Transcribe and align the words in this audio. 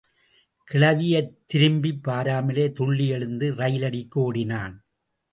கிழவியைத் 0.71 1.35
திரும்பிப் 1.45 2.03
பாராமலே 2.03 2.71
துள்ளி 2.71 3.07
எழுந்து 3.07 3.53
ரயிலடிக்கு 3.53 4.13
ஓடினான். 4.13 4.85